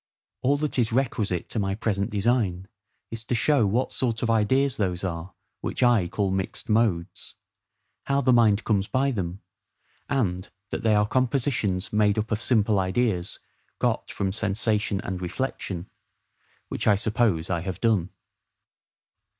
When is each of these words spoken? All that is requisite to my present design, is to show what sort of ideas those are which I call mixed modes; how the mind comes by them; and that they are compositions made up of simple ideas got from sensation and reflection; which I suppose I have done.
All 0.41 0.57
that 0.57 0.79
is 0.79 0.91
requisite 0.91 1.47
to 1.49 1.59
my 1.59 1.75
present 1.75 2.09
design, 2.09 2.67
is 3.11 3.23
to 3.25 3.35
show 3.35 3.67
what 3.67 3.93
sort 3.93 4.23
of 4.23 4.31
ideas 4.31 4.77
those 4.77 5.03
are 5.03 5.35
which 5.59 5.83
I 5.83 6.07
call 6.07 6.31
mixed 6.31 6.69
modes; 6.69 7.35
how 8.05 8.21
the 8.21 8.33
mind 8.33 8.63
comes 8.63 8.87
by 8.87 9.11
them; 9.11 9.43
and 10.09 10.49
that 10.71 10.81
they 10.81 10.95
are 10.95 11.05
compositions 11.07 11.93
made 11.93 12.17
up 12.17 12.31
of 12.31 12.41
simple 12.41 12.79
ideas 12.79 13.37
got 13.77 14.09
from 14.09 14.31
sensation 14.31 15.01
and 15.03 15.21
reflection; 15.21 15.87
which 16.67 16.87
I 16.87 16.95
suppose 16.95 17.51
I 17.51 17.61
have 17.61 17.79
done. 17.79 18.09